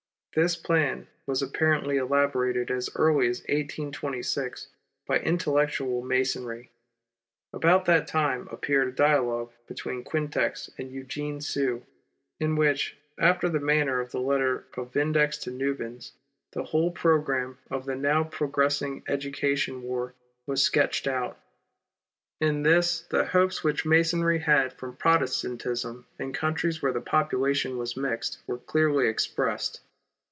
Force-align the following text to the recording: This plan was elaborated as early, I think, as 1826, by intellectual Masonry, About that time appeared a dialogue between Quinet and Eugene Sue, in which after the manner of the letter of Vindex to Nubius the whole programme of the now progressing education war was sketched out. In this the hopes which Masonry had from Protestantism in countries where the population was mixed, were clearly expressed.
This 0.33 0.55
plan 0.55 1.07
was 1.27 1.41
elaborated 1.41 2.71
as 2.71 2.89
early, 2.95 3.25
I 3.27 3.33
think, 3.33 3.39
as 3.39 3.45
1826, 3.49 4.69
by 5.05 5.19
intellectual 5.19 6.01
Masonry, 6.01 6.69
About 7.51 7.83
that 7.83 8.07
time 8.07 8.47
appeared 8.49 8.87
a 8.87 8.91
dialogue 8.93 9.51
between 9.67 10.05
Quinet 10.05 10.69
and 10.77 10.89
Eugene 10.89 11.41
Sue, 11.41 11.85
in 12.39 12.55
which 12.55 12.95
after 13.17 13.49
the 13.49 13.59
manner 13.59 13.99
of 13.99 14.11
the 14.13 14.21
letter 14.21 14.63
of 14.77 14.93
Vindex 14.93 15.37
to 15.39 15.51
Nubius 15.51 16.13
the 16.53 16.63
whole 16.63 16.91
programme 16.91 17.57
of 17.69 17.83
the 17.85 17.97
now 17.97 18.23
progressing 18.23 19.03
education 19.09 19.83
war 19.83 20.13
was 20.47 20.63
sketched 20.63 21.07
out. 21.07 21.41
In 22.39 22.63
this 22.63 23.01
the 23.09 23.25
hopes 23.25 23.65
which 23.65 23.85
Masonry 23.85 24.39
had 24.39 24.71
from 24.71 24.95
Protestantism 24.95 26.07
in 26.17 26.31
countries 26.31 26.81
where 26.81 26.93
the 26.93 27.01
population 27.01 27.77
was 27.77 27.97
mixed, 27.97 28.41
were 28.47 28.59
clearly 28.59 29.09
expressed. 29.09 29.81